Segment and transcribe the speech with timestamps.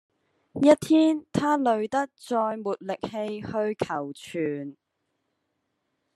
[0.59, 4.75] 一天他累得再沒力氣去求存